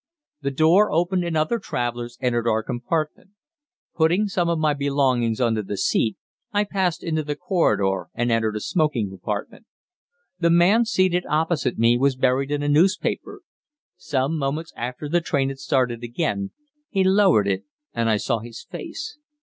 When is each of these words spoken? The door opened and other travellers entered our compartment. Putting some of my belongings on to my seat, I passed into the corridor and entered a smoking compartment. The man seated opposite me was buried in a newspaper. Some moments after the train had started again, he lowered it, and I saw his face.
The 0.41 0.49
door 0.49 0.91
opened 0.91 1.23
and 1.25 1.37
other 1.37 1.59
travellers 1.59 2.17
entered 2.19 2.47
our 2.47 2.63
compartment. 2.63 3.33
Putting 3.93 4.27
some 4.27 4.49
of 4.49 4.57
my 4.57 4.73
belongings 4.73 5.39
on 5.39 5.53
to 5.53 5.63
my 5.63 5.75
seat, 5.75 6.17
I 6.51 6.63
passed 6.63 7.03
into 7.03 7.23
the 7.23 7.35
corridor 7.35 8.07
and 8.15 8.31
entered 8.31 8.55
a 8.55 8.61
smoking 8.61 9.09
compartment. 9.11 9.67
The 10.39 10.49
man 10.49 10.85
seated 10.85 11.23
opposite 11.29 11.77
me 11.77 11.99
was 11.99 12.15
buried 12.15 12.49
in 12.49 12.63
a 12.63 12.67
newspaper. 12.67 13.43
Some 13.95 14.39
moments 14.39 14.73
after 14.75 15.07
the 15.07 15.21
train 15.21 15.49
had 15.49 15.59
started 15.59 16.01
again, 16.03 16.49
he 16.89 17.03
lowered 17.03 17.47
it, 17.47 17.65
and 17.93 18.09
I 18.09 18.17
saw 18.17 18.39
his 18.39 18.63
face. 18.63 19.19